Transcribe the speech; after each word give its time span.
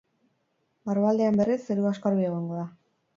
Barrualdean, 0.89 1.37
berriz, 1.41 1.57
zerua 1.67 1.91
oskarbi 1.91 2.25
egongo 2.31 2.59
da. 2.61 2.65